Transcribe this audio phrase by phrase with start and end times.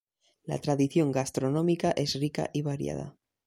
[0.45, 3.19] La tradición gastronómica es rica y variada.